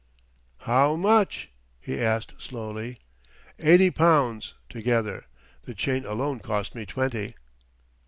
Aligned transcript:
"How 0.61 0.95
much?" 0.95 1.51
he 1.79 1.99
asked 2.01 2.33
slowly. 2.39 2.97
"Eighty 3.59 3.91
pounds, 3.91 4.55
together; 4.67 5.27
the 5.65 5.75
chain 5.75 6.05
alone 6.05 6.39
cost 6.39 6.73
me 6.73 6.87
twenty." 6.87 7.35